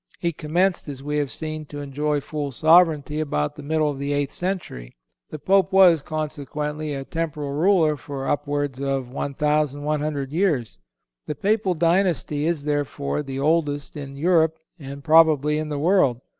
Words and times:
He 0.17 0.33
commenced, 0.33 0.89
as 0.89 1.03
we 1.03 1.17
have 1.17 1.29
seen, 1.29 1.65
to 1.67 1.79
enjoy 1.79 2.21
full 2.21 2.51
sovereignty 2.51 3.19
about 3.19 3.55
the 3.55 3.61
middle 3.61 3.87
of 3.91 3.99
the 3.99 4.13
eighth 4.13 4.31
century. 4.31 4.95
The 5.29 5.37
Pope 5.37 5.71
was, 5.71 6.01
consequently, 6.01 6.95
a 6.95 7.05
temporal 7.05 7.51
ruler 7.51 7.95
for 7.95 8.27
upwards 8.27 8.81
of 8.81 9.11
1,100 9.11 10.31
years. 10.33 10.79
The 11.27 11.35
Papal 11.35 11.75
dynasty 11.75 12.47
is, 12.47 12.63
therefore, 12.63 13.21
the 13.21 13.39
oldest 13.39 13.95
in 13.95 14.15
Europe, 14.15 14.57
and 14.79 15.03
probably 15.03 15.59
in 15.59 15.69
the 15.69 15.77
world. 15.77 16.21